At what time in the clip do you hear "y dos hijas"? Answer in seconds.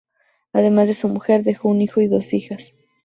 2.01-2.73